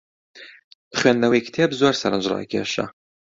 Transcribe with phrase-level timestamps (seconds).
[0.97, 2.85] خوێندنەوەی کتێب زۆر سەرنجڕاکێشە.